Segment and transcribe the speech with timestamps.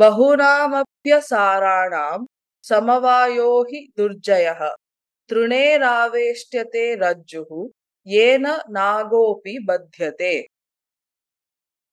[0.00, 1.92] बहूनाप्यसाराण
[2.64, 4.48] समवायो हि दुर्जय।
[5.30, 7.44] तृणेरावेष्यते रज्जु,
[8.06, 8.46] येन
[8.76, 10.34] नागोपि बध्यते।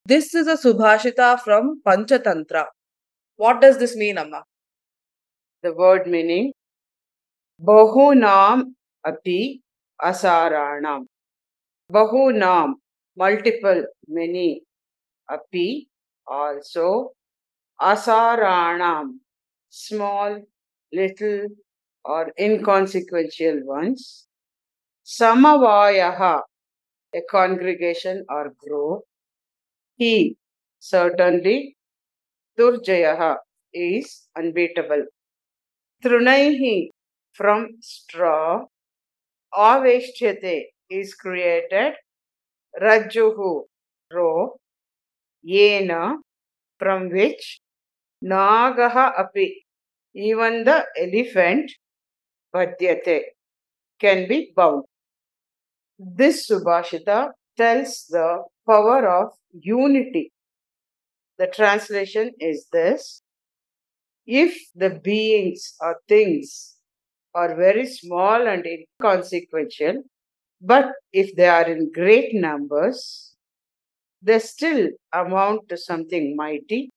[0.06, 2.58] This is a सुभाषिता from Panchatantra
[3.40, 4.42] what does this mean अम्मा
[5.64, 6.52] द वर्ड मीनिंग
[7.62, 8.64] बहूनाम
[9.04, 9.40] अपि
[10.00, 11.06] असाराणाम
[11.90, 12.74] बहूनाम
[13.18, 13.86] मल्टीपल
[14.16, 14.50] मेनी
[15.30, 15.68] अपि
[16.28, 16.90] also
[17.82, 19.20] Asaranam,
[19.70, 20.42] small,
[20.94, 21.48] little,
[22.06, 24.28] or inconsequential ones.
[25.06, 26.42] Samavayaha,
[27.16, 29.02] a congregation or group.
[29.98, 30.38] He,
[30.80, 31.76] certainly.
[32.58, 33.38] Durjayaha
[33.74, 35.06] is unbeatable.
[36.04, 36.90] Trunaihi,
[37.34, 38.66] from straw.
[39.54, 41.94] Aveshtyate is created.
[42.82, 43.64] Rajjuhu,
[44.12, 44.58] rope.
[45.48, 46.16] Yena,
[46.80, 47.60] from which.
[48.24, 49.66] Nagaha api,
[50.14, 51.72] even the elephant.
[52.54, 53.24] Badhyate,
[54.00, 54.84] can be bound.
[56.00, 60.32] This Subhashita tells the power of unity.
[61.38, 63.22] The translation is this
[64.26, 66.78] If the beings or things
[67.34, 70.04] are very small and inconsequential,
[70.62, 73.36] but if they are in great numbers,
[74.22, 76.90] they still amount to something mighty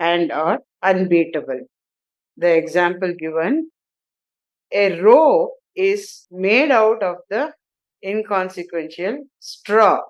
[0.00, 1.60] and are unbeatable.
[2.36, 3.70] The example given
[4.72, 7.52] a rope is made out of the
[8.04, 10.00] inconsequential straw,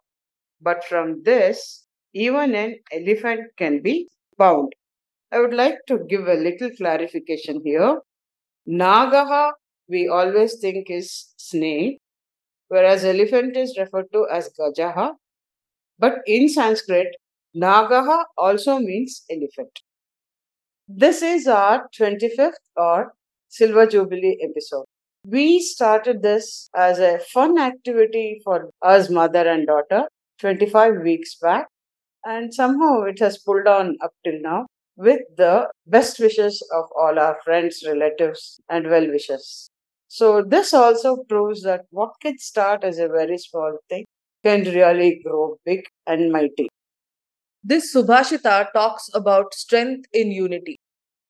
[0.61, 4.73] but from this, even an elephant can be bound.
[5.33, 8.01] I would like to give a little clarification here.
[8.69, 9.53] Nagaha,
[9.89, 12.01] we always think is snake,
[12.69, 15.15] whereas elephant is referred to as Gajaha.
[15.99, 17.15] But in Sanskrit,
[17.55, 19.81] Nagaha also means elephant.
[20.89, 23.15] This is our 25th or
[23.49, 24.85] Silver Jubilee episode.
[25.25, 30.09] We started this as a fun activity for us, mother and daughter,
[30.39, 31.69] 25 weeks back,
[32.25, 34.67] and somehow it has pulled on up till now
[34.97, 39.71] with the best wishes of all our friends, relatives, and well wishers.
[40.09, 44.05] So, this also proves that what can start as a very small thing
[44.45, 46.69] can really grow big and mighty.
[47.63, 50.77] This Subhashita talks about strength in unity.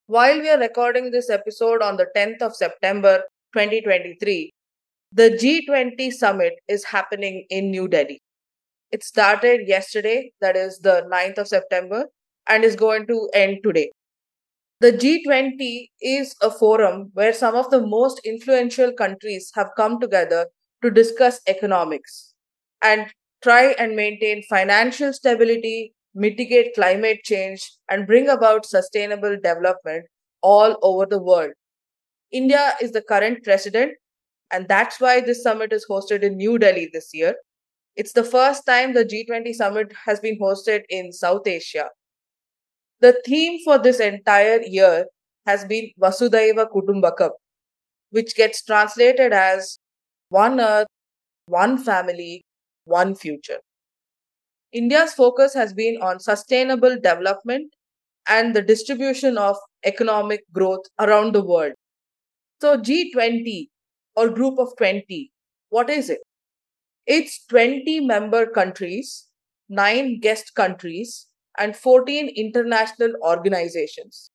[0.06, 4.52] While we are recording this episode on the 10th of September 2023,
[5.10, 8.20] the G20 summit is happening in New Delhi.
[8.92, 12.06] It started yesterday, that is the 9th of September,
[12.48, 13.90] and is going to end today.
[14.78, 20.46] The G20 is a forum where some of the most influential countries have come together
[20.82, 22.34] to discuss economics
[22.80, 23.12] and
[23.42, 30.06] try and maintain financial stability, mitigate climate change, and bring about sustainable development
[30.42, 31.52] all over the world.
[32.32, 33.92] India is the current president,
[34.50, 37.34] and that's why this summit is hosted in New Delhi this year.
[37.96, 41.88] It's the first time the G20 summit has been hosted in South Asia.
[43.00, 45.06] The theme for this entire year
[45.46, 47.30] has been Vasudhaiva Kutumbakam,
[48.10, 49.78] which gets translated as
[50.28, 50.86] one earth,
[51.46, 52.44] one family,
[52.84, 53.58] one future.
[54.72, 57.72] India's focus has been on sustainable development
[58.28, 61.74] and the distribution of economic growth around the world.
[62.60, 63.70] So, G20
[64.16, 65.32] or Group of 20,
[65.70, 66.20] what is it?
[67.06, 69.28] It's 20 member countries,
[69.68, 71.26] 9 guest countries,
[71.58, 74.30] and 14 international organizations.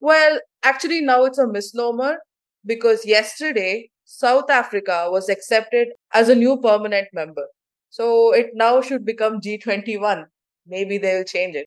[0.00, 2.18] Well, actually, now it's a misnomer
[2.66, 7.46] because yesterday South Africa was accepted as a new permanent member.
[7.92, 10.26] So it now should become G21.
[10.66, 11.66] Maybe they'll change it.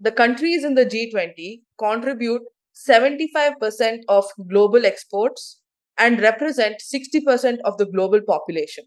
[0.00, 2.42] The countries in the G20 contribute
[2.74, 5.60] 75% of global exports
[5.98, 8.84] and represent 60% of the global population.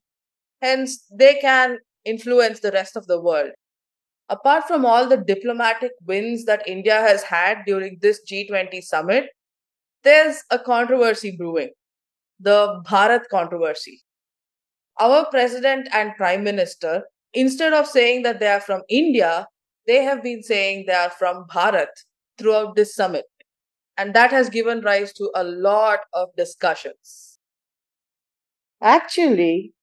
[0.62, 3.51] Hence, they can influence the rest of the world.
[4.30, 9.30] Apart from all the diplomatic wins that India has had during this G20 summit,
[10.03, 11.71] there's a controversy brewing
[12.39, 14.01] the Bharat controversy.
[15.00, 17.04] Our president and prime minister,
[17.34, 19.48] instead of saying that they are from India,
[19.88, 21.88] they have been saying they are from Bharat
[22.38, 23.25] throughout this summit.
[23.98, 27.40] And that has given rise to a lot of discussions.
[28.81, 29.74] Actually,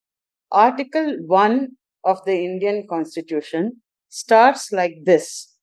[0.53, 1.69] Article 1
[2.05, 5.55] of the Indian Constitution starts like this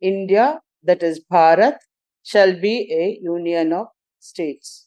[0.00, 1.76] India, that is Bharat,
[2.22, 3.88] shall be a union of
[4.20, 4.86] states.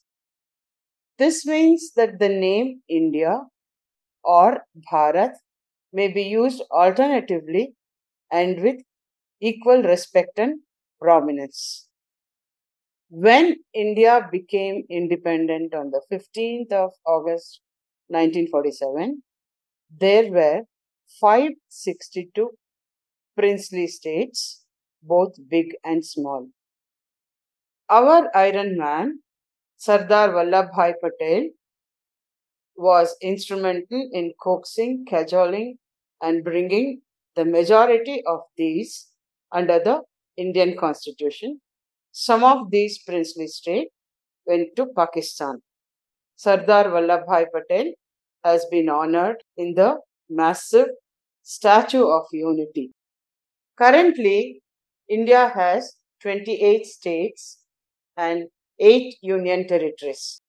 [1.17, 3.41] This means that the name India
[4.23, 5.33] or Bharat
[5.93, 7.75] may be used alternatively
[8.31, 8.81] and with
[9.41, 10.61] equal respect and
[10.99, 11.87] prominence.
[13.09, 17.59] When India became independent on the 15th of August
[18.07, 19.23] 1947,
[19.99, 20.61] there were
[21.19, 22.51] 562
[23.35, 24.63] princely states,
[25.03, 26.47] both big and small.
[27.89, 29.19] Our Iron Man,
[29.77, 31.49] Sardar Vallabhbhai Patel,
[32.81, 35.77] was instrumental in coaxing, cajoling,
[36.21, 37.01] and bringing
[37.35, 39.07] the majority of these
[39.51, 40.01] under the
[40.37, 41.61] Indian constitution.
[42.11, 43.91] Some of these princely states
[44.45, 45.61] went to Pakistan.
[46.35, 47.93] Sardar Vallabhbhai Patel
[48.43, 49.99] has been honored in the
[50.29, 50.87] massive
[51.43, 52.91] Statue of Unity.
[53.77, 54.61] Currently,
[55.09, 57.59] India has 28 states
[58.17, 58.47] and
[58.79, 60.41] 8 union territories.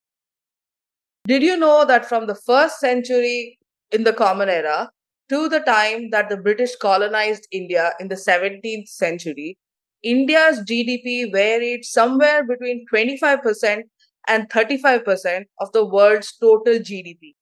[1.25, 3.59] Did you know that from the first century
[3.93, 4.91] in the Common Era
[5.29, 9.57] to the time that the British colonized India in the 17th century,
[10.03, 13.83] India's GDP varied somewhere between 25%
[14.27, 17.35] and 35% of the world's total GDP.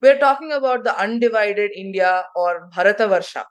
[0.00, 3.44] We're talking about the undivided India or Bharatavarsha.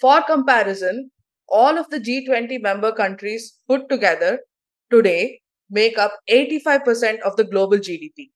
[0.00, 1.12] For comparison,
[1.48, 4.40] all of the G20 member countries put together
[4.90, 5.42] today
[5.74, 8.30] make up 85% of the global GDP.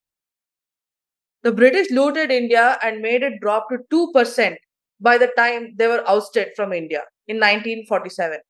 [1.45, 4.57] The British looted India and made it drop to 2%
[5.01, 8.41] by the time they were ousted from India in 1947.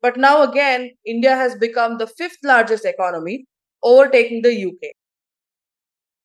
[0.00, 3.44] But now again, India has become the fifth largest economy,
[3.82, 4.92] overtaking the UK.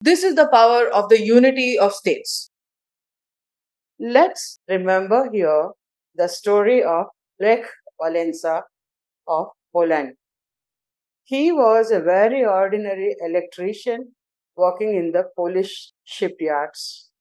[0.01, 2.51] This is the power of the unity of states.
[4.00, 5.71] Let's remember here
[6.13, 7.07] the story of
[7.39, 7.65] Lech
[8.00, 8.62] Walesa
[9.27, 10.13] of Poland.
[11.25, 14.16] He was a very ordinary electrician
[14.56, 17.12] working in the Polish shipyards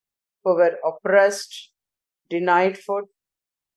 [0.45, 1.73] who were oppressed,
[2.31, 3.06] denied food,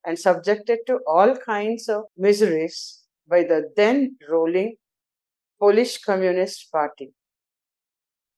[0.06, 4.76] and subjected to all kinds of miseries by the then ruling
[5.60, 7.14] Polish Communist Party.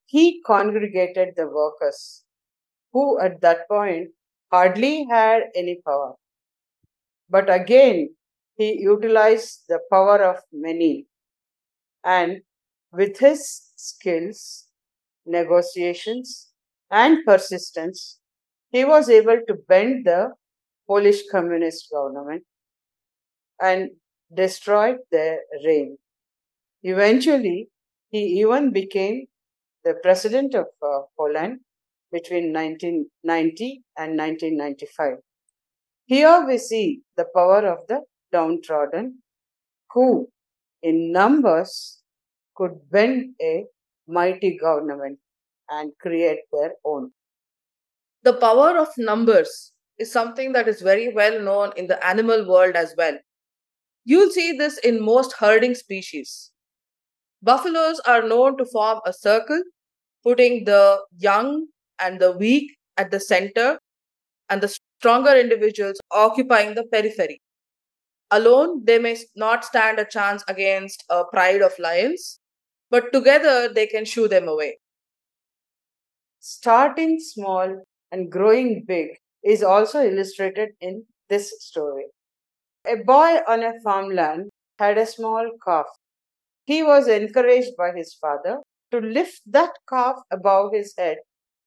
[0.06, 2.26] He congregated the workers,
[2.94, 4.10] who at that point
[4.52, 6.16] hardly had any power.
[7.30, 8.16] But again,
[8.58, 11.09] he utilized the power of many
[12.04, 12.42] and
[12.92, 14.68] with his skills,
[15.26, 16.50] negotiations,
[16.92, 18.20] and persistence,
[18.72, 20.34] he was able to bend the
[20.88, 22.44] Polish communist government
[23.62, 23.92] and
[24.34, 25.98] destroyed their reign.
[26.84, 27.70] Eventually,
[28.10, 29.28] he even became
[29.84, 31.62] the president of uh, Poland
[32.12, 35.18] between 1990 and 1995.
[36.06, 38.02] Here we see the power of the
[38.32, 39.24] downtrodden
[39.94, 40.30] who
[40.84, 42.02] in numbers
[42.56, 43.66] could bend a
[44.08, 45.20] mighty government
[45.70, 47.12] and create their own.
[48.24, 52.76] The power of numbers is something that is very well known in the animal world
[52.76, 53.18] as well.
[54.06, 56.52] You'll see this in most herding species.
[57.42, 59.62] Buffaloes are known to form a circle,
[60.24, 61.68] putting the young
[62.00, 63.80] and the weak at the center,
[64.50, 67.42] and the stronger individuals occupying the periphery.
[68.32, 72.40] Alone, they may not stand a chance against a pride of lions,
[72.90, 74.80] but together they can shoo them away.
[76.42, 77.82] Starting small
[78.12, 79.08] and growing big
[79.42, 82.08] is also illustrated in this story.
[82.86, 85.88] A boy on a farmland had a small calf.
[86.66, 91.20] He was encouraged by his father to lift that calf above his head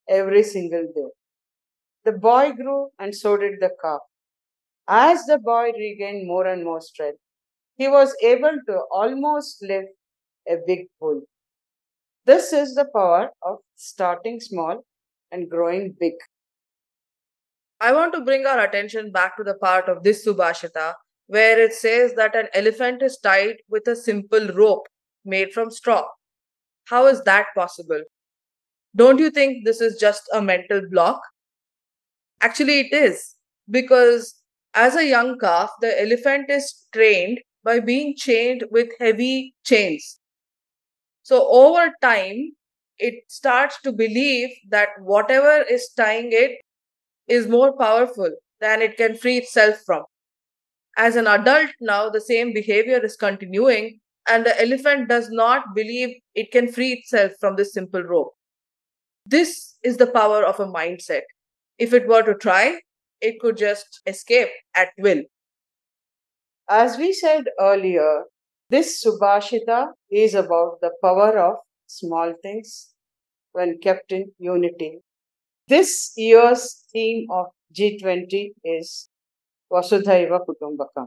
[0.09, 1.11] every single day.
[2.05, 4.03] The boy grew and so did the calf.
[4.89, 7.19] As the boy regained more and more strength,
[7.77, 9.89] he was able to almost lift
[10.49, 11.23] a big bull.
[12.27, 14.85] This is the power of starting small
[15.31, 16.15] and growing big.
[17.81, 20.95] I want to bring our attention back to the part of this Subhashita
[21.27, 24.87] where it says that an elephant is tied with a simple rope
[25.25, 26.07] made from straw.
[26.85, 28.03] How is that possible?
[28.95, 31.21] Don't you think this is just a mental block?
[32.41, 33.37] Actually, it is,
[33.71, 34.42] because
[34.75, 40.19] as a young calf, the elephant is trained by being chained with heavy chains.
[41.23, 42.53] So, over time,
[42.99, 46.61] it starts to believe that whatever is tying it
[47.29, 50.05] is more powerful than it can free itself from.
[50.97, 56.17] As an adult, now the same behavior is continuing, and the elephant does not believe
[56.35, 58.33] it can free itself from this simple rope.
[59.27, 61.23] This is the power of a mindset.
[61.79, 62.81] If it were to try,
[63.23, 65.23] it could just escape at will.
[66.69, 68.25] As we said earlier,
[68.69, 72.91] this Subhashita is about the power of small things
[73.53, 74.99] when kept in unity.
[75.69, 77.47] This year's theme of
[77.79, 79.09] G20 is
[79.73, 81.07] Vasudhaiva Kutumbakam.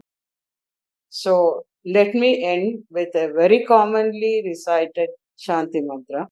[1.09, 6.27] So let me end with a very commonly recited Shanti mantra.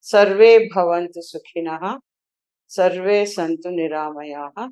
[0.00, 1.98] Sarve bhavantu sukhinah,
[2.66, 4.70] sarve santu niramayaha,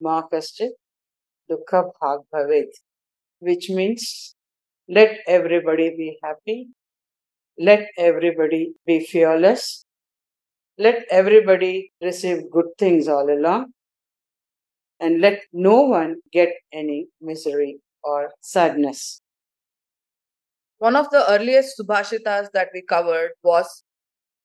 [0.00, 0.70] ma kaschit
[1.50, 2.70] dukkha bhag bhavet.
[3.40, 4.34] Which means
[4.88, 6.68] let everybody be happy,
[7.58, 9.84] let everybody be fearless,
[10.78, 13.72] let everybody receive good things all along,
[15.00, 19.20] and let no one get any misery or sadness.
[20.78, 23.82] One of the earliest Subhashitas that we covered was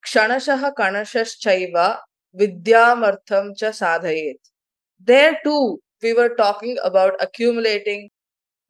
[0.07, 1.97] Kshanashaha Kanashaschaiva
[2.39, 4.39] Vidyamartham cha sadhayet.
[4.99, 8.09] There too, we were talking about accumulating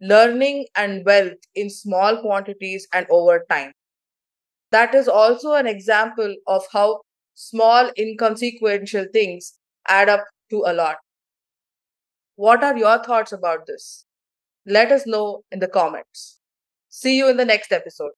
[0.01, 3.72] learning and wealth in small quantities and over time.
[4.72, 7.01] That is also an example of how
[7.34, 10.98] small, inconsequential things add up to a lot.
[12.36, 14.05] What are your thoughts about this?
[14.65, 16.39] Let us know in the comments.
[16.89, 18.12] See you in the next episode.